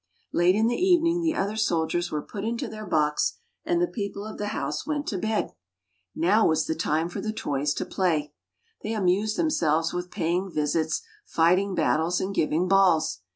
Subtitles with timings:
[0.33, 4.25] Late in the evening the other soldiers were put into their box, and the people
[4.25, 5.51] of the house went to bed.
[6.15, 8.33] Now was the time for the toys to play;
[8.81, 13.19] they amused themselves with paying visits, fighting battles, and giving balls.